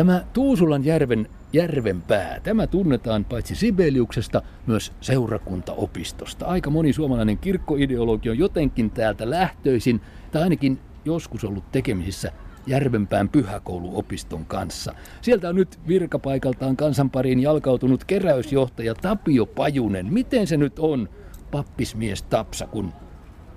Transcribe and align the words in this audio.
Tämä 0.00 0.24
Tuusulan 0.32 0.84
järven 0.84 1.28
järvenpää, 1.52 2.40
tämä 2.42 2.66
tunnetaan 2.66 3.24
paitsi 3.24 3.54
Sibeliuksesta 3.54 4.42
myös 4.66 4.92
seurakuntaopistosta. 5.00 6.46
Aika 6.46 6.70
moni 6.70 6.92
suomalainen 6.92 7.38
kirkkoideologi 7.38 8.30
on 8.30 8.38
jotenkin 8.38 8.90
täältä 8.90 9.30
lähtöisin, 9.30 10.00
tai 10.32 10.42
ainakin 10.42 10.78
joskus 11.04 11.44
ollut 11.44 11.72
tekemisissä 11.72 12.32
Järvenpään 12.66 13.28
pyhäkouluopiston 13.28 14.44
kanssa. 14.44 14.94
Sieltä 15.20 15.48
on 15.48 15.54
nyt 15.54 15.78
virkapaikaltaan 15.88 16.76
kansanpariin 16.76 17.40
jalkautunut 17.40 18.04
keräysjohtaja 18.04 18.94
Tapio 18.94 19.46
Pajunen. 19.46 20.12
Miten 20.12 20.46
se 20.46 20.56
nyt 20.56 20.78
on, 20.78 21.08
pappismies 21.50 22.22
Tapsa, 22.22 22.66
kun 22.66 22.92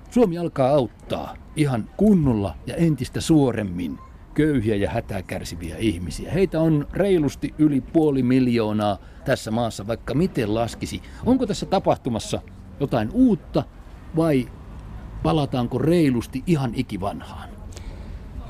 Suomi 0.10 0.38
alkaa 0.38 0.70
auttaa 0.70 1.36
ihan 1.56 1.90
kunnolla 1.98 2.56
ja 2.68 2.76
entistä 2.76 3.22
suoremmin 3.22 4.00
köyhiä 4.34 4.76
ja 4.76 4.90
hätää 4.90 5.22
kärsiviä 5.22 5.76
ihmisiä. 5.78 6.32
Heitä 6.32 6.62
on 6.62 6.88
reilusti 6.94 7.54
yli 7.58 7.82
puoli 7.82 8.24
miljoonaa 8.24 8.98
tässä 9.26 9.52
maassa, 9.52 9.88
vaikka 9.88 10.14
miten 10.14 10.56
laskisi. 10.56 11.02
Onko 11.26 11.46
tässä 11.46 11.66
tapahtumassa 11.66 12.42
jotain 12.80 13.10
uutta 13.14 13.64
vai 14.16 14.48
palataanko 15.24 15.78
reilusti 15.78 16.44
ihan 16.48 16.72
ikivanhaan? 16.76 17.50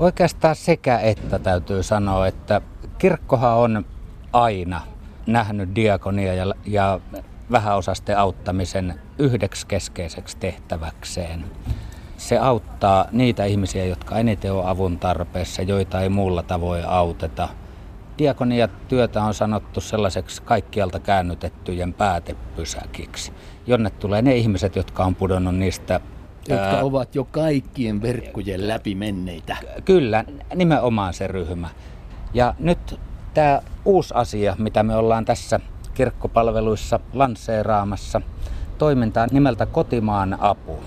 Oikeastaan 0.00 0.56
sekä 0.56 0.98
että 0.98 1.38
täytyy 1.38 1.82
sanoa, 1.82 2.26
että 2.26 2.60
kirkkohan 2.98 3.56
on 3.56 3.84
aina 4.32 4.80
nähnyt 5.26 5.74
diakonia 5.74 6.34
ja, 6.34 6.54
ja 6.66 7.00
vähäosasten 7.50 8.18
auttamisen 8.18 9.00
yhdeksi 9.18 9.66
keskeiseksi 9.66 10.36
tehtäväkseen. 10.36 11.44
Se 12.16 12.38
auttaa 12.38 13.04
niitä 13.12 13.44
ihmisiä, 13.44 13.84
jotka 13.84 14.18
eniten 14.18 14.52
on 14.52 14.66
avun 14.66 14.98
tarpeessa, 14.98 15.62
joita 15.62 16.00
ei 16.00 16.08
muulla 16.08 16.42
tavoin 16.42 16.88
auteta. 16.88 17.48
Diakonia-työtä 18.18 19.22
on 19.22 19.34
sanottu 19.34 19.80
sellaiseksi 19.80 20.42
kaikkialta 20.42 21.00
käännytettyjen 21.00 21.94
päätepysäkiksi, 21.94 23.32
jonne 23.66 23.90
tulee 23.90 24.22
ne 24.22 24.36
ihmiset, 24.36 24.76
jotka 24.76 25.04
on 25.04 25.14
pudonnut 25.14 25.56
niistä 25.56 26.00
jotka 26.48 26.66
ää, 26.66 26.84
ovat 26.84 27.14
jo 27.14 27.24
kaikkien 27.24 28.02
verkkojen 28.02 28.68
läpi 28.68 28.94
menneitä. 28.94 29.56
Kyllä, 29.84 30.24
nimenomaan 30.54 31.14
se 31.14 31.26
ryhmä. 31.26 31.68
Ja 32.34 32.54
nyt 32.58 33.00
tämä 33.34 33.60
uusi 33.84 34.14
asia, 34.14 34.56
mitä 34.58 34.82
me 34.82 34.96
ollaan 34.96 35.24
tässä 35.24 35.60
kirkkopalveluissa 35.94 37.00
lanseeraamassa, 37.12 38.20
toimintaa 38.78 39.26
nimeltä 39.30 39.66
Kotimaan 39.66 40.36
apu. 40.40 40.78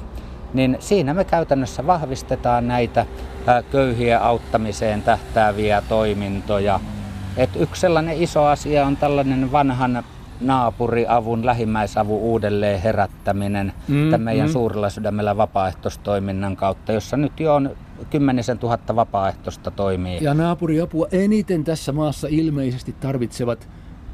Niin 0.58 0.78
siinä 0.80 1.14
me 1.14 1.24
käytännössä 1.24 1.88
vahvistetaan 1.88 2.68
näitä 2.68 3.06
köyhiä 3.72 4.20
auttamiseen 4.20 5.02
tähtääviä 5.02 5.82
toimintoja. 5.90 6.80
Et 7.38 7.50
yksi 7.56 7.82
sellainen 7.82 8.22
iso 8.24 8.46
asia 8.46 8.86
on 8.86 8.98
tällainen 8.98 9.52
vanhan 9.52 10.04
naapuriavun, 10.42 11.46
lähimmäisavun 11.46 12.20
uudelleen 12.20 12.82
herättäminen 12.82 13.74
mm, 13.88 14.10
tämän 14.12 14.26
meidän 14.26 14.48
mm. 14.48 14.54
suurella 14.54 14.90
sydämellä 14.90 15.38
vapaaehtoistoiminnan 15.38 16.56
kautta, 16.56 16.92
jossa 16.92 17.18
nyt 17.18 17.40
jo 17.40 17.56
on 17.56 17.72
kymmenisen 18.10 18.60
tuhatta 18.60 18.96
vapaaehtoista 18.96 19.72
toimii. 19.72 20.24
Ja 20.24 20.34
naapuriapua 20.34 21.08
eniten 21.12 21.64
tässä 21.64 21.92
maassa 21.92 22.28
ilmeisesti 22.32 22.96
tarvitsevat 23.00 23.68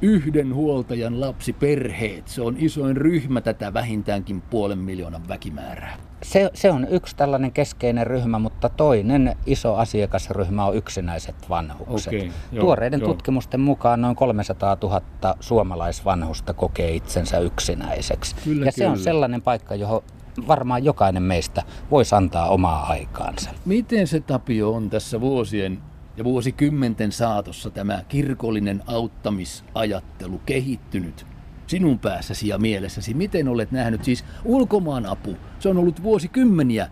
yhden 0.03 0.55
huoltajan 0.55 1.21
lapsiperheet. 1.21 2.27
Se 2.27 2.41
on 2.41 2.55
isoin 2.59 2.97
ryhmä 2.97 3.41
tätä 3.41 3.73
vähintäänkin 3.73 4.41
puolen 4.41 4.77
miljoonan 4.77 5.27
väkimäärää. 5.27 5.97
Se, 6.23 6.49
se 6.53 6.71
on 6.71 6.87
yksi 6.89 7.15
tällainen 7.15 7.51
keskeinen 7.51 8.07
ryhmä, 8.07 8.39
mutta 8.39 8.69
toinen 8.69 9.35
iso 9.45 9.75
asiakasryhmä 9.75 10.65
on 10.65 10.75
yksinäiset 10.75 11.35
vanhukset. 11.49 12.13
Okay, 12.13 12.29
joo, 12.51 12.65
Tuoreiden 12.65 12.99
joo. 12.99 13.09
tutkimusten 13.09 13.59
mukaan 13.59 14.01
noin 14.01 14.15
300 14.15 14.77
000 14.81 15.01
suomalaisvanhusta 15.39 16.53
kokee 16.53 16.95
itsensä 16.95 17.39
yksinäiseksi. 17.39 18.35
Kyllä, 18.43 18.65
ja 18.65 18.71
se 18.71 18.77
kyllä. 18.77 18.91
on 18.91 18.99
sellainen 18.99 19.41
paikka, 19.41 19.75
johon 19.75 20.03
varmaan 20.47 20.83
jokainen 20.83 21.23
meistä 21.23 21.63
voisi 21.92 22.15
antaa 22.15 22.49
omaa 22.49 22.86
aikaansa. 22.86 23.49
Miten 23.65 24.08
se 24.08 24.19
Tapio 24.19 24.71
on 24.71 24.89
tässä 24.89 25.21
vuosien 25.21 25.80
ja 26.17 26.23
vuosikymmenten 26.23 27.11
saatossa 27.11 27.69
tämä 27.69 28.03
kirkollinen 28.09 28.83
auttamisajattelu 28.87 30.41
kehittynyt 30.45 31.25
sinun 31.67 31.99
päässäsi 31.99 32.47
ja 32.47 32.57
mielessäsi? 32.57 33.13
Miten 33.13 33.47
olet 33.47 33.71
nähnyt 33.71 34.03
siis 34.03 34.25
ulkomaan 34.45 35.05
apu? 35.05 35.37
Se 35.59 35.69
on 35.69 35.77
ollut 35.77 36.03
vuosikymmeniä 36.03 36.89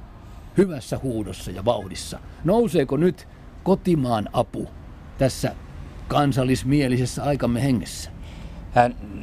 hyvässä 0.58 1.00
huudossa 1.04 1.52
ja 1.52 1.66
vauhdissa. 1.66 2.20
Nouseeko 2.44 2.98
nyt 2.98 3.28
kotimaan 3.64 4.30
apu 4.34 4.70
tässä 5.18 5.56
kansallismielisessä 6.08 7.24
aikamme 7.24 7.64
hengessä? 7.64 8.12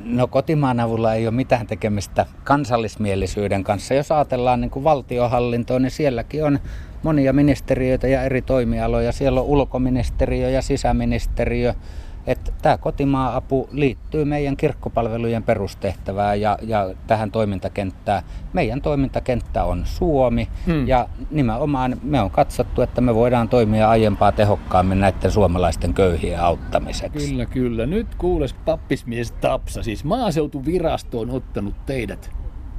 No 0.05 0.27
kotimaan 0.27 0.81
avulla 0.81 1.15
ei 1.15 1.27
ole 1.27 1.35
mitään 1.35 1.67
tekemistä 1.67 2.27
kansallismielisyyden 2.45 3.65
kanssa. 3.65 3.95
Jos 3.95 4.13
ajatellaan 4.13 4.61
niin 4.61 4.71
kuin 4.71 4.85
valtiohallintoa, 4.85 5.79
niin 5.79 5.91
sielläkin 5.91 6.45
on 6.45 6.59
monia 7.03 7.33
ministeriöitä 7.33 8.09
ja 8.09 8.23
eri 8.23 8.43
toimialoja. 8.43 9.13
Siellä 9.13 9.41
on 9.41 9.47
ulkoministeriö 9.47 10.51
ja 10.51 10.63
sisäministeriö. 10.63 11.75
Että 12.29 12.53
tämä 12.63 12.79
kotimaa-apu 12.79 13.69
liittyy 13.73 14.25
meidän 14.25 14.57
kirkkopalvelujen 14.57 15.43
perustehtävään 15.43 16.41
ja, 16.41 16.59
ja 16.63 16.95
tähän 17.07 17.31
toimintakenttään. 17.31 18.23
Meidän 18.53 18.83
toimintakenttä 18.83 19.65
on 19.65 19.83
Suomi 19.85 20.49
hmm. 20.67 20.89
ja 20.89 21.09
nimenomaan 21.31 21.97
me 22.03 22.21
on 22.21 22.31
katsottu, 22.31 22.83
että 22.83 23.01
me 23.01 23.15
voidaan 23.15 23.49
toimia 23.49 23.91
aiempaa 23.91 24.33
tehokkaammin 24.33 25.01
näiden 25.01 25.31
suomalaisten 25.31 25.95
köyhien 25.95 26.41
auttamiseksi. 26.41 27.29
Kyllä, 27.29 27.47
kyllä. 27.47 27.87
Nyt 27.87 28.15
kuules 28.15 28.55
pappismies 28.55 29.33
Tapsa, 29.33 29.83
siis 29.83 30.05
maaseutuvirasto 30.05 31.21
on 31.21 31.31
ottanut 31.31 31.75
teidät 31.87 32.31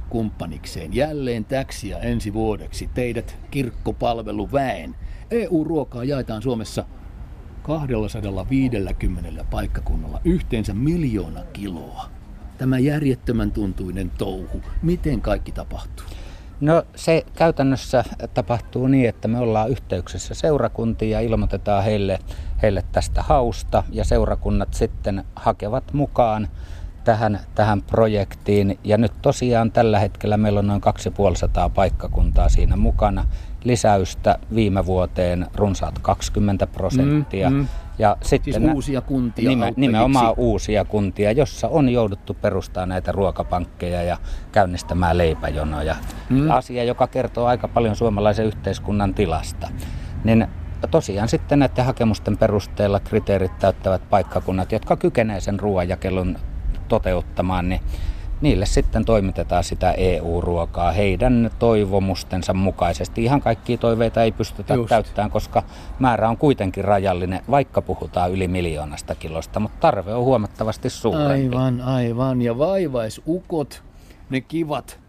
kumppanikseen 0.08 0.94
jälleen 0.94 1.44
täksiä 1.44 1.98
ensi 1.98 2.32
vuodeksi 2.32 2.90
teidät 2.94 3.38
kirkkopalveluväen. 3.50 4.96
EU-ruokaa 5.30 6.04
jaetaan 6.04 6.42
Suomessa 6.42 6.84
250 7.70 9.44
paikkakunnalla 9.50 10.20
yhteensä 10.24 10.74
miljoona 10.74 11.40
kiloa. 11.52 12.08
Tämä 12.58 12.78
järjettömän 12.78 13.50
tuntuinen 13.50 14.10
touhu, 14.18 14.62
miten 14.82 15.20
kaikki 15.20 15.52
tapahtuu? 15.52 16.06
No 16.60 16.82
se 16.96 17.24
käytännössä 17.36 18.04
tapahtuu 18.34 18.86
niin, 18.86 19.08
että 19.08 19.28
me 19.28 19.38
ollaan 19.38 19.70
yhteyksissä 19.70 20.34
seurakuntiin 20.34 21.10
ja 21.10 21.20
ilmoitetaan 21.20 21.84
heille, 21.84 22.18
heille 22.62 22.84
tästä 22.92 23.22
hausta 23.22 23.82
ja 23.90 24.04
seurakunnat 24.04 24.74
sitten 24.74 25.24
hakevat 25.36 25.92
mukaan 25.92 26.48
tähän, 27.04 27.40
tähän 27.54 27.82
projektiin. 27.82 28.78
Ja 28.84 28.98
nyt 28.98 29.12
tosiaan 29.22 29.72
tällä 29.72 29.98
hetkellä 29.98 30.36
meillä 30.36 30.58
on 30.58 30.66
noin 30.66 30.80
2500 30.80 31.68
paikkakuntaa 31.68 32.48
siinä 32.48 32.76
mukana. 32.76 33.24
Lisäystä 33.64 34.38
viime 34.54 34.86
vuoteen 34.86 35.46
runsaat 35.54 35.98
20 35.98 36.66
prosenttia. 36.66 37.50
Mm, 37.50 37.56
mm. 37.56 37.66
Ja 37.98 38.16
sitten 38.22 38.54
siis 38.54 38.74
uusia 38.74 39.00
kuntia 39.00 39.48
nime, 39.48 39.72
Nimenomaan 39.76 40.34
uusia 40.36 40.84
kuntia, 40.84 41.32
jossa 41.32 41.68
on 41.68 41.88
jouduttu 41.88 42.34
perustaa 42.34 42.86
näitä 42.86 43.12
ruokapankkeja 43.12 44.02
ja 44.02 44.16
käynnistämään 44.52 45.18
leipäjonoja. 45.18 45.96
Mm. 46.30 46.50
Asia, 46.50 46.84
joka 46.84 47.06
kertoo 47.06 47.46
aika 47.46 47.68
paljon 47.68 47.96
suomalaisen 47.96 48.46
yhteiskunnan 48.46 49.14
tilasta. 49.14 49.68
Niin 50.24 50.46
tosiaan 50.90 51.28
sitten 51.28 51.58
näiden 51.58 51.84
hakemusten 51.84 52.36
perusteella 52.36 53.00
kriteerit 53.00 53.58
täyttävät 53.58 54.10
paikkakunnat, 54.10 54.72
jotka 54.72 54.96
kykenevät 54.96 55.42
sen 55.42 55.60
ruoanjakelun 55.60 56.38
toteuttamaan, 56.88 57.68
niin 57.68 57.80
niille 58.40 58.66
sitten 58.66 59.04
toimitetaan 59.04 59.64
sitä 59.64 59.92
EU-ruokaa 59.92 60.92
heidän 60.92 61.50
toivomustensa 61.58 62.54
mukaisesti. 62.54 63.24
Ihan 63.24 63.40
kaikkia 63.40 63.78
toiveita 63.78 64.22
ei 64.22 64.32
pystytä 64.32 64.74
Just. 64.74 64.88
täyttämään, 64.88 65.30
koska 65.30 65.62
määrä 65.98 66.28
on 66.28 66.36
kuitenkin 66.36 66.84
rajallinen, 66.84 67.42
vaikka 67.50 67.82
puhutaan 67.82 68.32
yli 68.32 68.48
miljoonasta 68.48 69.14
kilosta, 69.14 69.60
mutta 69.60 69.78
tarve 69.80 70.14
on 70.14 70.24
huomattavasti 70.24 70.90
suurempi. 70.90 71.32
Aivan, 71.32 71.80
aivan. 71.80 72.42
Ja 72.42 72.58
vaivaisukot, 72.58 73.82
ne 74.30 74.40
kivat, 74.40 75.00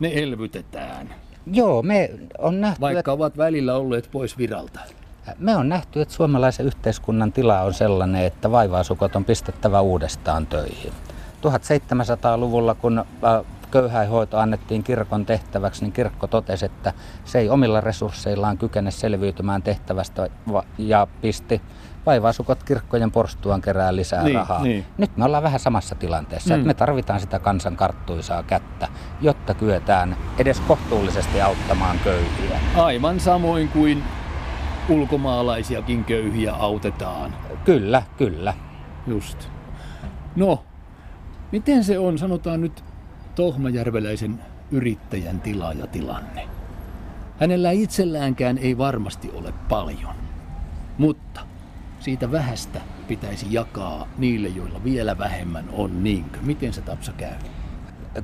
ne 0.00 0.10
elvytetään. 0.14 1.14
Joo, 1.46 1.82
me 1.82 2.10
on 2.38 2.60
nähty... 2.60 2.80
Vaikka 2.80 2.98
että... 2.98 3.12
ovat 3.12 3.36
välillä 3.36 3.74
olleet 3.74 4.08
pois 4.12 4.38
viralta. 4.38 4.80
Me 5.38 5.56
on 5.56 5.68
nähty, 5.68 6.00
että 6.00 6.14
suomalaisen 6.14 6.66
yhteiskunnan 6.66 7.32
tila 7.32 7.60
on 7.60 7.74
sellainen, 7.74 8.24
että 8.24 8.50
vaivaisukot 8.50 9.16
on 9.16 9.24
pistettävä 9.24 9.80
uudestaan 9.80 10.46
töihin. 10.46 10.92
1700-luvulla, 11.42 12.74
kun 12.74 12.98
äh, 12.98 13.44
köyhäinhoito 13.70 14.38
annettiin 14.38 14.82
kirkon 14.82 15.26
tehtäväksi, 15.26 15.84
niin 15.84 15.92
kirkko 15.92 16.26
totesi, 16.26 16.66
että 16.66 16.92
se 17.24 17.38
ei 17.38 17.48
omilla 17.48 17.80
resursseillaan 17.80 18.58
kykene 18.58 18.90
selviytymään 18.90 19.62
tehtävästä 19.62 20.28
ja 20.78 21.06
pisti 21.20 21.62
vaivaisukot 22.06 22.62
kirkkojen 22.62 23.10
porstuan 23.10 23.60
kerää 23.60 23.96
lisää 23.96 24.22
niin, 24.22 24.34
rahaa. 24.34 24.62
Niin. 24.62 24.86
Nyt 24.98 25.16
me 25.16 25.24
ollaan 25.24 25.42
vähän 25.42 25.60
samassa 25.60 25.94
tilanteessa, 25.94 26.54
mm. 26.54 26.54
että 26.54 26.66
me 26.66 26.74
tarvitaan 26.74 27.20
sitä 27.20 27.38
kansan 27.38 27.76
karttuisaa 27.76 28.42
kättä, 28.42 28.88
jotta 29.20 29.54
kyetään 29.54 30.16
edes 30.38 30.60
kohtuullisesti 30.60 31.40
auttamaan 31.40 31.98
köyhiä. 32.04 32.60
Aivan 32.76 33.20
samoin 33.20 33.68
kuin 33.68 34.02
ulkomaalaisiakin 34.88 36.04
köyhiä 36.04 36.52
autetaan. 36.52 37.34
Kyllä, 37.64 38.02
kyllä. 38.16 38.54
Just. 39.06 39.48
No, 40.36 40.64
miten 41.52 41.84
se 41.84 41.98
on, 41.98 42.18
sanotaan 42.18 42.60
nyt 42.60 42.84
Tohmajärveläisen 43.34 44.40
yrittäjän 44.70 45.40
tilaajatilanne? 45.40 46.48
Hänellä 47.40 47.70
itselläänkään 47.70 48.58
ei 48.58 48.78
varmasti 48.78 49.30
ole 49.34 49.52
paljon, 49.68 50.14
mutta 50.98 51.40
siitä 52.00 52.32
vähästä 52.32 52.80
pitäisi 53.08 53.46
jakaa 53.50 54.08
niille, 54.18 54.48
joilla 54.48 54.84
vielä 54.84 55.18
vähemmän 55.18 55.64
on, 55.72 56.04
niinkö? 56.04 56.38
Miten 56.42 56.72
se 56.72 56.80
Tapsa 56.80 57.12
käy? 57.12 57.34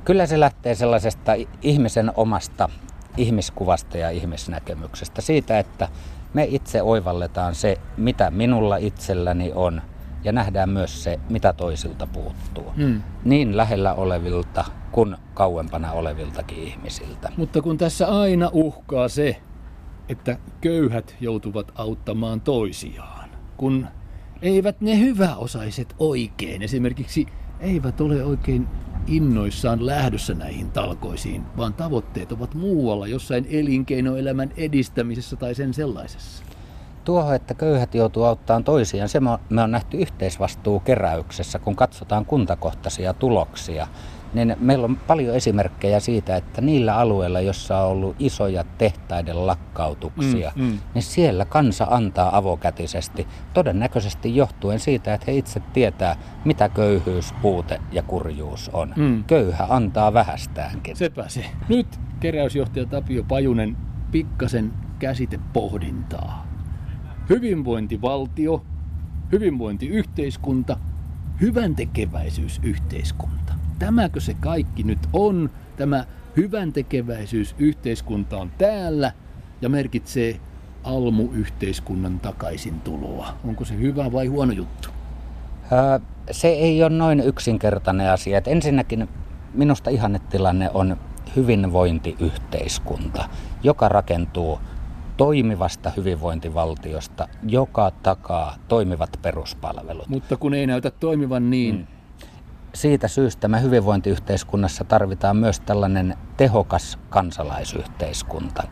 Kyllä 0.05 0.25
se 0.25 0.39
lähtee 0.39 0.75
sellaisesta 0.75 1.31
ihmisen 1.61 2.11
omasta 2.15 2.69
ihmiskuvasta 3.17 3.97
ja 3.97 4.09
ihmisnäkemyksestä. 4.09 5.21
Siitä, 5.21 5.59
että 5.59 5.87
me 6.33 6.47
itse 6.49 6.81
oivalletaan 6.81 7.55
se, 7.55 7.77
mitä 7.97 8.31
minulla 8.31 8.77
itselläni 8.77 9.51
on, 9.55 9.81
ja 10.23 10.31
nähdään 10.31 10.69
myös 10.69 11.03
se, 11.03 11.19
mitä 11.29 11.53
toisilta 11.53 12.07
puuttuu. 12.07 12.71
Hmm. 12.77 13.01
Niin 13.25 13.57
lähellä 13.57 13.93
olevilta 13.93 14.65
kuin 14.91 15.15
kauempana 15.33 15.91
oleviltakin 15.91 16.63
ihmisiltä. 16.63 17.31
Mutta 17.37 17.61
kun 17.61 17.77
tässä 17.77 18.07
aina 18.07 18.49
uhkaa 18.53 19.07
se, 19.07 19.41
että 20.09 20.37
köyhät 20.61 21.15
joutuvat 21.21 21.71
auttamaan 21.75 22.41
toisiaan, 22.41 23.29
kun 23.57 23.87
eivät 24.41 24.81
ne 24.81 24.99
hyväosaiset 24.99 25.95
oikein 25.99 26.61
esimerkiksi 26.61 27.25
eivät 27.59 28.01
ole 28.01 28.23
oikein 28.23 28.67
innoissaan 29.07 29.85
lähdössä 29.85 30.33
näihin 30.33 30.71
talkoisiin, 30.71 31.43
vaan 31.57 31.73
tavoitteet 31.73 32.31
ovat 32.31 32.53
muualla, 32.53 33.07
jossain 33.07 33.47
elinkeinoelämän 33.49 34.51
edistämisessä 34.57 35.35
tai 35.35 35.55
sen 35.55 35.73
sellaisessa. 35.73 36.43
Tuohon, 37.09 37.35
että 37.35 37.53
köyhät 37.53 37.95
joutuu 37.95 38.23
auttamaan 38.23 38.63
toisiaan, 38.63 39.09
se 39.09 39.19
me 39.19 39.29
on 39.63 39.71
nähty 39.71 39.97
yhteisvastuukeräyksessä, 39.97 41.59
kun 41.59 41.75
katsotaan 41.75 42.25
kuntakohtaisia 42.25 43.13
tuloksia 43.13 43.87
niin 44.33 44.55
meillä 44.59 44.85
on 44.85 44.97
paljon 44.97 45.35
esimerkkejä 45.35 45.99
siitä, 45.99 46.35
että 46.35 46.61
niillä 46.61 46.97
alueilla, 46.97 47.41
joissa 47.41 47.77
on 47.77 47.91
ollut 47.91 48.15
isoja 48.19 48.63
tehtaiden 48.77 49.47
lakkautuksia, 49.47 50.51
mm, 50.55 50.63
mm. 50.63 50.79
niin 50.93 51.03
siellä 51.03 51.45
kansa 51.45 51.87
antaa 51.89 52.37
avokätisesti, 52.37 53.27
todennäköisesti 53.53 54.35
johtuen 54.35 54.79
siitä, 54.79 55.13
että 55.13 55.31
he 55.31 55.37
itse 55.37 55.59
tietää, 55.73 56.15
mitä 56.45 56.69
köyhyys, 56.69 57.33
puute 57.41 57.81
ja 57.91 58.03
kurjuus 58.03 58.69
on. 58.73 58.93
Mm. 58.95 59.23
Köyhä 59.23 59.67
antaa 59.69 60.13
vähästäänkin. 60.13 60.95
Sepä 60.95 61.25
se. 61.27 61.45
Nyt 61.69 61.99
keräysjohtaja 62.19 62.85
Tapio 62.85 63.23
Pajunen 63.23 63.77
pikkasen 64.11 64.73
käsitepohdintaa. 64.99 66.48
Hyvinvointivaltio, 67.29 68.65
hyvinvointiyhteiskunta, 69.31 70.77
hyvän 71.41 71.75
tekeväisyysyhteiskunta 71.75 73.39
tämäkö 73.79 74.19
se 74.19 74.35
kaikki 74.39 74.83
nyt 74.83 74.99
on? 75.13 75.49
Tämä 75.77 76.05
hyvän 76.37 76.73
tekeväisyysyhteiskunta 76.73 78.37
on 78.37 78.51
täällä 78.57 79.11
ja 79.61 79.69
merkitsee 79.69 80.39
almuyhteiskunnan 80.83 82.19
takaisin 82.19 82.81
tuloa. 82.81 83.33
Onko 83.47 83.65
se 83.65 83.77
hyvä 83.77 84.11
vai 84.11 84.27
huono 84.27 84.53
juttu? 84.53 84.89
se 86.31 86.47
ei 86.47 86.83
ole 86.83 86.97
noin 86.97 87.19
yksinkertainen 87.19 88.11
asia. 88.11 88.37
Et 88.37 88.47
ensinnäkin 88.47 89.09
minusta 89.53 89.89
ihannetilanne 89.89 90.69
on 90.73 90.97
hyvinvointiyhteiskunta, 91.35 93.29
joka 93.63 93.89
rakentuu 93.89 94.59
toimivasta 95.19 95.91
hyvinvointivaltiosta, 95.97 97.27
joka 97.43 97.91
takaa 97.91 98.55
toimivat 98.67 99.09
peruspalvelut. 99.21 100.07
Mutta 100.07 100.37
kun 100.37 100.53
ei 100.53 100.67
näytä 100.67 100.91
toimivan 100.91 101.49
niin, 101.49 101.75
mm 101.75 101.99
siitä 102.73 103.07
syystä 103.07 103.47
me 103.47 103.61
hyvinvointiyhteiskunnassa 103.61 104.83
tarvitaan 104.83 105.37
myös 105.37 105.59
tällainen 105.59 106.17
tehokas 106.37 106.99
kansalaisyhteiskunta, 107.09 108.63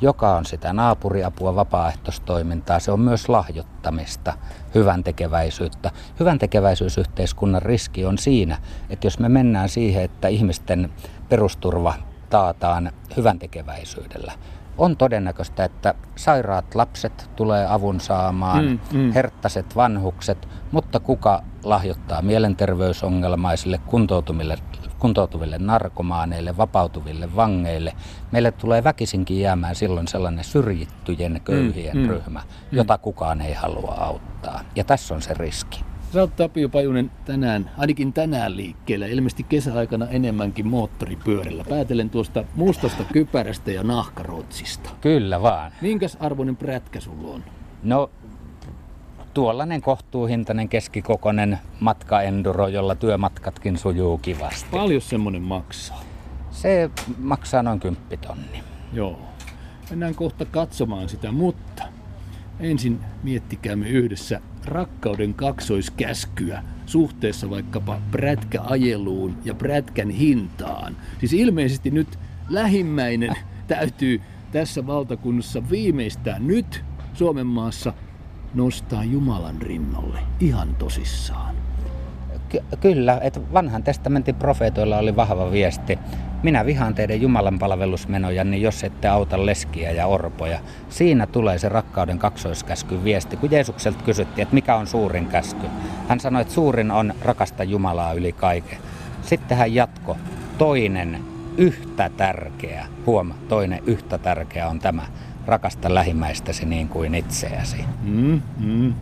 joka 0.00 0.36
on 0.36 0.46
sitä 0.46 0.72
naapuriapua, 0.72 1.54
vapaaehtoistoimintaa, 1.54 2.80
se 2.80 2.92
on 2.92 3.00
myös 3.00 3.28
lahjoittamista, 3.28 4.32
hyvän 4.74 5.04
tekeväisyyttä. 5.04 5.90
Hyvän 6.20 6.38
tekeväisyysyhteiskunnan 6.38 7.62
riski 7.62 8.04
on 8.04 8.18
siinä, 8.18 8.58
että 8.90 9.06
jos 9.06 9.18
me 9.18 9.28
mennään 9.28 9.68
siihen, 9.68 10.04
että 10.04 10.28
ihmisten 10.28 10.92
perusturva 11.28 11.94
taataan 12.30 12.92
hyvän 13.16 13.38
tekeväisyydellä, 13.38 14.32
on 14.78 14.96
todennäköistä, 14.96 15.64
että 15.64 15.94
sairaat 16.16 16.74
lapset 16.74 17.30
tulee 17.36 17.66
avun 17.70 18.00
saamaan, 18.00 18.64
mm, 18.64 18.98
mm. 18.98 19.12
herttaset 19.12 19.76
vanhukset, 19.76 20.48
mutta 20.72 21.00
kuka 21.00 21.42
lahjoittaa 21.64 22.22
mielenterveysongelmaisille, 22.22 23.80
kuntoutuville, 23.86 24.58
kuntoutuville 24.98 25.58
narkomaaneille, 25.58 26.56
vapautuville 26.56 27.36
vangeille. 27.36 27.92
Meille 28.32 28.52
tulee 28.52 28.84
väkisinkin 28.84 29.40
jäämään 29.40 29.74
silloin 29.74 30.08
sellainen 30.08 30.44
syrjittyjen 30.44 31.40
köyhien 31.44 31.96
mm, 31.96 32.02
mm 32.02 32.08
ryhmä, 32.08 32.40
mm. 32.40 32.78
jota 32.78 32.98
kukaan 32.98 33.40
ei 33.40 33.54
halua 33.54 33.94
auttaa. 34.00 34.60
Ja 34.76 34.84
tässä 34.84 35.14
on 35.14 35.22
se 35.22 35.34
riski. 35.34 35.89
Sä 36.12 36.20
oot 36.20 36.36
Tapio 36.36 36.68
Pajunen 36.68 37.10
tänään, 37.24 37.70
ainakin 37.78 38.12
tänään 38.12 38.56
liikkeellä, 38.56 39.06
ilmeisesti 39.06 39.42
kesäaikana 39.42 40.08
enemmänkin 40.08 40.66
moottoripyörällä. 40.66 41.64
Päätelen 41.68 42.10
tuosta 42.10 42.44
mustasta 42.54 43.04
kypärästä 43.12 43.70
ja 43.70 43.82
nahkarotsista. 43.82 44.90
Kyllä 45.00 45.42
vaan. 45.42 45.72
Minkäs 45.80 46.16
arvoinen 46.20 46.56
prätkä 46.56 47.00
sulla 47.00 47.34
on? 47.34 47.44
No, 47.82 48.10
tuollainen 49.34 49.82
kohtuuhintainen 49.82 50.68
keskikokoinen 50.68 51.58
matkaenduro, 51.80 52.68
jolla 52.68 52.94
työmatkatkin 52.94 53.78
sujuu 53.78 54.18
kivasti. 54.18 54.68
Paljon 54.70 55.00
semmonen 55.00 55.42
maksaa? 55.42 56.04
Se 56.50 56.90
maksaa 57.18 57.62
noin 57.62 57.80
kymppitonni. 57.80 58.62
Joo. 58.92 59.18
Mennään 59.90 60.14
kohta 60.14 60.44
katsomaan 60.44 61.08
sitä, 61.08 61.32
mutta 61.32 61.82
ensin 62.60 63.00
miettikäämme 63.22 63.88
yhdessä 63.88 64.40
rakkauden 64.64 65.34
kaksoiskäskyä 65.34 66.62
suhteessa 66.86 67.50
vaikkapa 67.50 68.00
prätkäajeluun 68.10 69.36
ja 69.44 69.54
prätkän 69.54 70.10
hintaan. 70.10 70.96
Siis 71.18 71.32
ilmeisesti 71.32 71.90
nyt 71.90 72.18
lähimmäinen 72.48 73.34
täytyy 73.66 74.20
tässä 74.52 74.86
valtakunnassa 74.86 75.62
viimeistään 75.70 76.46
nyt 76.46 76.84
Suomen 77.14 77.46
maassa 77.46 77.92
nostaa 78.54 79.04
Jumalan 79.04 79.62
rinnalle 79.62 80.18
ihan 80.40 80.74
tosissaan. 80.76 81.54
Ky- 82.48 82.64
kyllä, 82.80 83.18
että 83.22 83.40
vanhan 83.52 83.82
testamentin 83.82 84.34
profeetoilla 84.34 84.98
oli 84.98 85.16
vahva 85.16 85.50
viesti 85.52 85.98
minä 86.42 86.66
vihaan 86.66 86.94
teidän 86.94 87.20
Jumalan 87.20 87.58
palvelusmenoja, 87.58 88.44
niin 88.44 88.62
jos 88.62 88.84
ette 88.84 89.08
auta 89.08 89.46
leskiä 89.46 89.90
ja 89.90 90.06
orpoja. 90.06 90.58
Siinä 90.88 91.26
tulee 91.26 91.58
se 91.58 91.68
rakkauden 91.68 92.18
kaksoiskäsky 92.18 93.04
viesti, 93.04 93.36
kun 93.36 93.50
Jeesukselta 93.50 94.04
kysyttiin, 94.04 94.42
että 94.42 94.54
mikä 94.54 94.76
on 94.76 94.86
suurin 94.86 95.26
käsky. 95.26 95.66
Hän 96.08 96.20
sanoi, 96.20 96.42
että 96.42 96.54
suurin 96.54 96.90
on 96.90 97.14
rakasta 97.22 97.64
Jumalaa 97.64 98.12
yli 98.12 98.32
kaiken. 98.32 98.78
Sitten 99.22 99.58
hän 99.58 99.74
jatko, 99.74 100.16
toinen 100.58 101.20
yhtä 101.56 102.10
tärkeä, 102.16 102.86
huoma, 103.06 103.34
toinen 103.48 103.82
yhtä 103.86 104.18
tärkeä 104.18 104.68
on 104.68 104.78
tämä, 104.78 105.02
rakasta 105.46 105.94
lähimmäistäsi 105.94 106.66
niin 106.66 106.88
kuin 106.88 107.14
itseäsi. 107.14 107.84
Mm, 108.02 108.42
mm. 108.58 108.94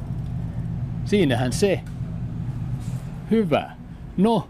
Siinähän 1.04 1.52
se. 1.52 1.80
Hyvä. 3.30 3.70
No, 4.16 4.48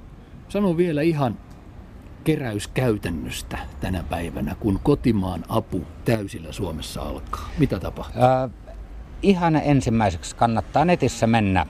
sano 0.48 0.76
vielä 0.76 1.02
ihan 1.02 1.36
keräyskäytännöstä 2.28 3.58
tänä 3.80 4.04
päivänä, 4.10 4.56
kun 4.60 4.80
kotimaan 4.82 5.44
apu 5.48 5.84
täysillä 6.04 6.52
Suomessa 6.52 7.02
alkaa? 7.02 7.50
Mitä 7.58 7.80
tapahtuu? 7.80 8.22
Äh, 8.22 8.50
ihan 9.22 9.56
ensimmäiseksi 9.56 10.36
kannattaa 10.36 10.84
netissä 10.84 11.26
mennä 11.26 11.66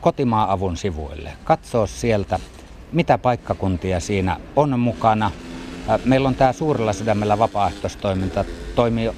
kotimaan 0.00 0.50
avun 0.50 0.76
sivuille. 0.76 1.32
Katsoa 1.44 1.86
sieltä, 1.86 2.38
mitä 2.92 3.18
paikkakuntia 3.18 4.00
siinä 4.00 4.36
on 4.56 4.80
mukana. 4.80 5.30
Meillä 6.04 6.28
on 6.28 6.34
tämä 6.34 6.52
Suurella 6.52 6.92
sydämellä 6.92 7.38
vapaaehtoistoiminta, 7.38 8.44
toimii 8.74 9.10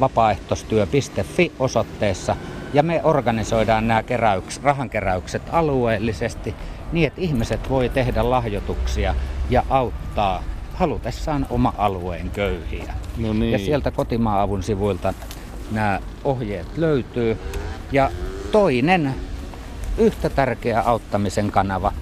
vapaaehtoistyö.fi 0.00 1.52
osoitteessa 1.58 2.36
ja 2.72 2.82
me 2.82 3.00
organisoidaan 3.04 3.88
nämä 3.88 4.02
keräyks, 4.02 4.62
rahankeräykset 4.62 5.42
alueellisesti 5.52 6.54
niin, 6.96 7.06
että 7.06 7.20
ihmiset 7.20 7.70
voi 7.70 7.88
tehdä 7.88 8.30
lahjoituksia 8.30 9.14
ja 9.50 9.64
auttaa 9.70 10.42
halutessaan 10.74 11.46
oma 11.50 11.74
alueen 11.78 12.30
köyhiä. 12.30 12.94
No 13.16 13.32
niin. 13.32 13.52
Ja 13.52 13.58
sieltä 13.58 13.90
kotimaavun 13.90 14.62
sivuilta 14.62 15.14
nämä 15.70 16.00
ohjeet 16.24 16.66
löytyy. 16.76 17.38
Ja 17.92 18.10
toinen 18.52 19.14
yhtä 19.98 20.30
tärkeä 20.30 20.80
auttamisen 20.80 21.50
kanava 21.50 21.92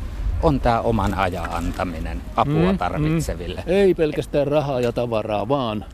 on 0.42 0.60
tämä 0.60 0.80
oman 0.80 1.14
ajan 1.14 1.52
antaminen 1.52 2.22
apua 2.36 2.72
mm, 2.72 2.78
tarvitseville. 2.78 3.62
Mm. 3.66 3.72
Ei 3.72 3.94
pelkästään 3.94 4.46
rahaa 4.46 4.80
ja 4.80 4.92
tavaraa, 4.92 5.48
vaan 5.48 5.84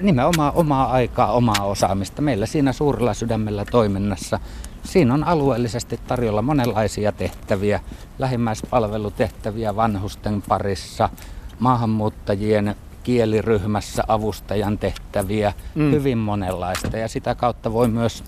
nimenomaan 0.00 0.52
omaa 0.54 0.90
aikaa, 0.90 1.32
omaa 1.32 1.64
osaamista. 1.64 2.22
Meillä 2.22 2.46
siinä 2.46 2.72
suurella 2.72 3.14
sydämellä 3.14 3.64
toiminnassa 3.64 4.40
Siinä 4.86 5.14
on 5.14 5.24
alueellisesti 5.24 6.00
tarjolla 6.06 6.42
monenlaisia 6.42 7.12
tehtäviä, 7.12 7.80
lähimmäispalvelutehtäviä 8.18 9.76
vanhusten 9.76 10.42
parissa, 10.42 11.08
maahanmuuttajien 11.58 12.76
kieliryhmässä 13.02 14.04
avustajan 14.08 14.78
tehtäviä, 14.78 15.52
mm. 15.74 15.90
hyvin 15.90 16.18
monenlaista. 16.18 16.96
Ja 16.96 17.08
sitä 17.08 17.34
kautta 17.34 17.72
voi 17.72 17.88
myös 17.88 18.24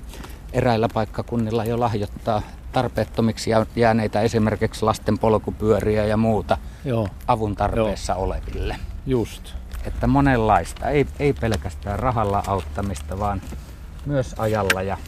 eräillä 0.52 0.88
paikkakunnilla 0.94 1.64
jo 1.64 1.80
lahjoittaa 1.80 2.42
tarpeettomiksi 2.72 3.50
jääneitä 3.76 4.20
esimerkiksi 4.20 4.84
lasten 4.84 5.18
polkupyöriä 5.18 6.04
ja 6.04 6.16
muuta 6.16 6.58
Joo. 6.84 7.08
avun 7.26 7.56
tarpeessa 7.56 8.12
Joo. 8.12 8.22
oleville. 8.22 8.76
Just. 9.06 9.54
Että 9.84 10.06
monenlaista, 10.06 10.88
ei, 10.88 11.06
ei 11.18 11.32
pelkästään 11.32 11.98
rahalla 11.98 12.42
auttamista, 12.46 13.18
vaan 13.18 13.42
myös 14.06 14.34
ajalla 14.38 14.82
ja 14.82 14.98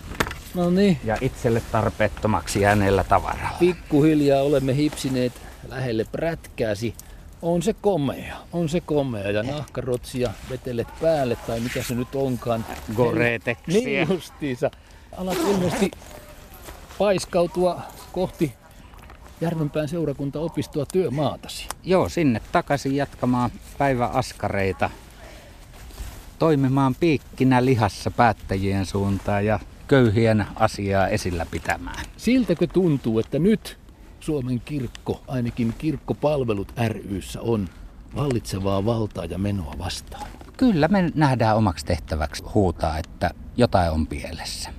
No 0.55 0.71
niin. 0.71 0.99
Ja 1.05 1.17
itselle 1.21 1.63
tarpeettomaksi 1.73 2.61
jääneellä 2.61 3.05
tavaralla. 3.05 3.57
Pikkuhiljaa 3.59 4.43
olemme 4.43 4.77
hipsineet 4.77 5.33
lähelle 5.69 6.05
prätkääsi. 6.13 6.95
On 7.43 7.63
se 7.63 7.75
komea, 7.81 8.37
on 8.53 8.69
se 8.69 8.81
komea. 8.81 9.31
Ja 9.31 9.43
nahkarotsia 9.43 10.31
vetelet 10.51 10.89
päälle, 11.01 11.37
tai 11.47 11.61
mitä 11.61 11.83
se 11.83 11.95
nyt 11.95 12.15
onkaan. 12.15 12.65
Goreteksiä. 12.97 13.81
Niin 13.85 14.09
justiinsa. 14.09 14.71
Alat 15.17 15.39
ilmeisesti 15.39 15.91
paiskautua 16.99 17.83
kohti 18.13 18.53
Järvenpään 19.41 19.89
seurakuntaopistoa 19.89 20.87
työmaatasi. 20.93 21.69
Joo, 21.85 22.09
sinne 22.09 22.41
takaisin 22.53 22.97
jatkamaan 22.97 23.51
päiväaskareita. 23.79 24.91
Toimimaan 26.39 26.95
piikkinä 26.95 27.65
lihassa 27.65 28.11
päättäjien 28.11 28.87
suuntaan 28.87 29.47
ja 29.47 29.61
köyhien 29.91 30.47
asiaa 30.57 31.09
esillä 31.09 31.47
pitämään. 31.51 32.05
Siltäkö 32.17 32.67
tuntuu, 32.67 33.19
että 33.19 33.39
nyt 33.39 33.79
Suomen 34.21 34.61
kirkko, 34.61 35.23
ainakin 35.29 35.75
kirkkopalvelut 35.79 36.73
ryssä 37.11 37.41
on 37.41 37.69
vallitsevaa 38.17 38.85
valtaa 38.85 39.25
ja 39.25 39.39
menoa 39.39 39.75
vastaan? 39.79 40.27
Kyllä 40.57 40.89
me 40.89 41.13
nähdään 41.15 41.57
omaksi 41.57 41.87
tehtäväksi 41.87 42.43
huutaa, 42.55 42.99
että 42.99 43.31
jotain 43.57 43.91
on 43.91 44.07
pielessä. 44.07 44.71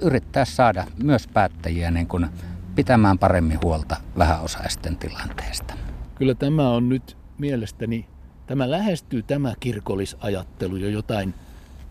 Yrittää 0.00 0.44
saada 0.44 0.86
myös 1.02 1.28
päättäjiä 1.28 1.90
niin 1.90 2.06
kuin 2.06 2.26
pitämään 2.74 3.18
paremmin 3.18 3.58
huolta 3.64 3.96
vähäosaisten 4.18 4.96
tilanteesta. 4.96 5.74
Kyllä 6.14 6.34
tämä 6.34 6.70
on 6.70 6.88
nyt 6.88 7.16
mielestäni, 7.38 8.06
tämä 8.46 8.70
lähestyy 8.70 9.22
tämä 9.22 9.54
kirkollisajattelu 9.60 10.76
jo 10.76 10.88
jotain 10.88 11.34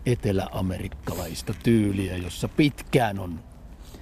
eteläamerikkalaista 0.06 1.54
tyyliä, 1.62 2.16
jossa 2.16 2.48
pitkään 2.48 3.18
on 3.18 3.40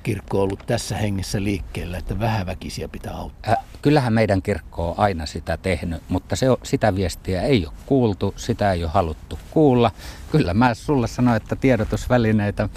kirkko 0.02 0.42
ollut 0.42 0.62
tässä 0.66 0.96
hengessä 0.96 1.42
liikkeellä, 1.42 1.98
että 1.98 2.18
vähäväkisiä 2.20 2.88
pitää 2.88 3.14
auttaa. 3.14 3.52
Äh, 3.52 3.64
kyllähän 3.82 4.12
meidän 4.12 4.42
kirkko 4.42 4.90
on 4.90 4.94
aina 4.96 5.26
sitä 5.26 5.56
tehnyt, 5.56 6.02
mutta 6.08 6.36
se, 6.36 6.46
sitä 6.62 6.94
viestiä 6.94 7.42
ei 7.42 7.66
ole 7.66 7.74
kuultu, 7.86 8.34
sitä 8.36 8.72
ei 8.72 8.84
ole 8.84 8.92
haluttu 8.92 9.38
kuulla. 9.50 9.90
Kyllä 10.30 10.54
mä 10.54 10.74
sulle 10.74 11.06
sanoin, 11.06 11.36
että 11.36 11.56
tiedotusvälineitä 11.56 12.68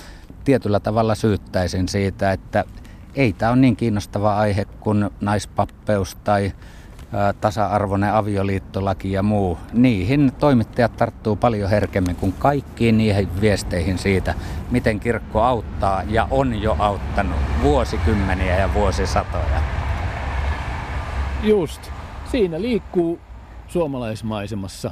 tietyllä 0.44 0.80
tavalla 0.80 1.16
syyttäisin 1.16 1.88
siitä, 1.88 2.32
että 2.32 2.64
ei 3.16 3.34
tämä 3.34 3.52
ole 3.52 3.60
niin 3.60 3.76
kiinnostava 3.76 4.36
aihe 4.36 4.66
kuin 4.66 5.10
naispappeus 5.22 6.18
tai 6.24 6.52
tasa-arvoinen 7.42 8.14
avioliittolaki 8.14 9.12
ja 9.12 9.24
muu, 9.24 9.58
niihin 9.74 10.32
toimittajat 10.40 10.98
tarttuu 10.98 11.36
paljon 11.36 11.70
herkemmin 11.70 12.16
kuin 12.16 12.34
kaikkiin 12.40 12.98
niihin 12.98 13.42
viesteihin 13.42 13.98
siitä, 13.98 14.34
miten 14.72 15.00
kirkko 15.00 15.42
auttaa 15.42 16.04
ja 16.04 16.28
on 16.32 16.62
jo 16.62 16.76
auttanut 16.80 17.40
vuosikymmeniä 17.62 18.60
ja 18.60 18.74
vuosisatoja. 18.74 19.62
Just. 21.44 21.82
Siinä 22.32 22.62
liikkuu 22.62 23.20
suomalaismaisemassa 23.68 24.92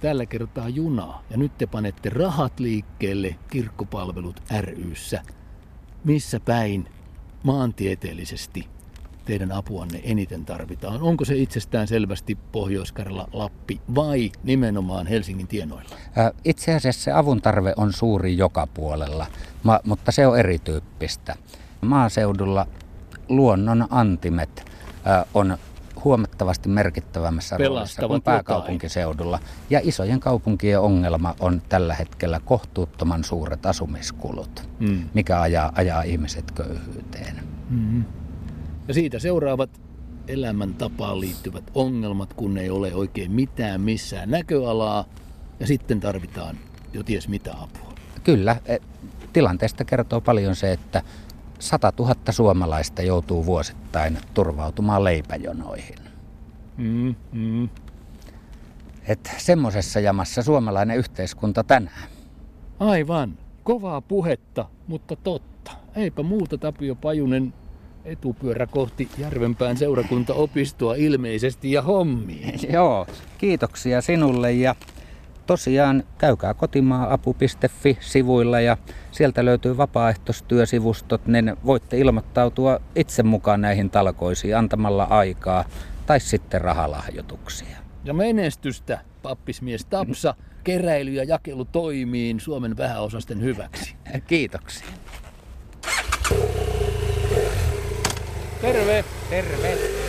tällä 0.00 0.26
kertaa 0.26 0.68
junaa. 0.68 1.22
Ja 1.30 1.36
nyt 1.36 1.58
te 1.58 1.66
panette 1.66 2.10
rahat 2.10 2.60
liikkeelle 2.60 3.36
kirkkopalvelut 3.50 4.42
ryssä. 4.60 5.22
Missä 6.04 6.40
päin 6.40 6.88
maantieteellisesti 7.42 8.68
teidän 9.24 9.52
apuanne 9.52 10.00
eniten 10.04 10.44
tarvitaan? 10.44 11.02
Onko 11.02 11.24
se 11.24 11.36
itsestään 11.36 11.88
selvästi 11.88 12.38
pohjois 12.52 12.94
Lappi 13.32 13.80
vai 13.94 14.32
nimenomaan 14.42 15.06
Helsingin 15.06 15.48
tienoilla? 15.48 15.96
Itse 16.44 16.74
asiassa 16.74 17.02
se 17.02 17.12
avun 17.12 17.42
tarve 17.42 17.72
on 17.76 17.92
suuri 17.92 18.36
joka 18.36 18.66
puolella, 18.66 19.26
mutta 19.84 20.12
se 20.12 20.26
on 20.26 20.38
erityyppistä. 20.38 21.34
Maaseudulla 21.80 22.66
luonnon 23.28 23.86
antimet 23.90 24.70
on 25.34 25.58
huomattavasti 26.04 26.68
merkittävämmässä 26.68 27.56
roolissa 27.58 28.08
kuin 28.08 28.22
pääkaupunkiseudulla. 28.22 29.38
Ja 29.70 29.80
isojen 29.82 30.20
kaupunkien 30.20 30.80
ongelma 30.80 31.34
on 31.40 31.62
tällä 31.68 31.94
hetkellä 31.94 32.40
kohtuuttoman 32.44 33.24
suuret 33.24 33.66
asumiskulut, 33.66 34.68
mm. 34.80 35.08
mikä 35.14 35.40
ajaa, 35.40 35.72
ajaa 35.74 36.02
ihmiset 36.02 36.50
köyhyyteen. 36.50 37.36
Mm-hmm. 37.70 38.04
Ja 38.92 38.94
siitä 38.94 39.18
seuraavat 39.18 39.80
elämäntapaan 40.28 41.20
liittyvät 41.20 41.70
ongelmat, 41.74 42.34
kun 42.34 42.58
ei 42.58 42.70
ole 42.70 42.94
oikein 42.94 43.32
mitään 43.32 43.80
missään 43.80 44.30
näköalaa. 44.30 45.04
Ja 45.60 45.66
sitten 45.66 46.00
tarvitaan 46.00 46.58
jo 46.92 47.02
ties 47.02 47.28
mitä 47.28 47.52
apua. 47.52 47.94
Kyllä. 48.24 48.56
E, 48.66 48.76
tilanteesta 49.32 49.84
kertoo 49.84 50.20
paljon 50.20 50.56
se, 50.56 50.72
että 50.72 51.02
100 51.58 51.92
000 51.98 52.14
suomalaista 52.30 53.02
joutuu 53.02 53.46
vuosittain 53.46 54.18
turvautumaan 54.34 55.04
leipäjonoihin. 55.04 55.98
Mm, 56.76 57.14
mm. 57.32 57.68
Et 59.08 59.30
semmoisessa 59.38 60.00
jamassa 60.00 60.42
suomalainen 60.42 60.96
yhteiskunta 60.96 61.64
tänään. 61.64 62.08
Aivan. 62.80 63.38
Kovaa 63.64 64.00
puhetta, 64.00 64.68
mutta 64.86 65.16
totta. 65.16 65.72
Eipä 65.96 66.22
muuta 66.22 66.58
Tapio 66.58 66.94
Pajunen 66.94 67.54
etupyörä 68.04 68.66
kohti 68.66 69.08
Järvenpään 69.18 69.76
seurakuntaopistoa 69.76 70.94
ilmeisesti 70.94 71.72
ja 71.72 71.82
hommiin. 71.82 72.60
Joo, 72.72 73.06
kiitoksia 73.38 74.00
sinulle 74.00 74.52
ja 74.52 74.74
tosiaan 75.46 76.04
käykää 76.18 76.54
kotimaaapu.fi 76.54 77.98
sivuilla 78.00 78.60
ja 78.60 78.76
sieltä 79.10 79.44
löytyy 79.44 79.76
vapaaehtoistyösivustot, 79.76 81.26
niin 81.26 81.56
voitte 81.66 81.98
ilmoittautua 81.98 82.80
itse 82.94 83.22
mukaan 83.22 83.60
näihin 83.60 83.90
talkoisiin 83.90 84.56
antamalla 84.56 85.04
aikaa 85.04 85.64
tai 86.06 86.20
sitten 86.20 86.60
rahalahjoituksia. 86.60 87.76
Ja 88.04 88.14
menestystä, 88.14 89.00
pappismies 89.22 89.84
Tapsa, 89.84 90.34
keräily 90.64 91.10
ja 91.10 91.24
jakelu 91.24 91.64
toimiin 91.64 92.40
Suomen 92.40 92.76
vähäosasten 92.76 93.40
hyväksi. 93.40 93.96
Kiitoksia. 94.26 94.86
Terve! 98.62 99.02
Terve! 99.28 100.01